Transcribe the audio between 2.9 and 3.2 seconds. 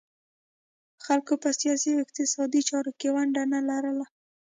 کې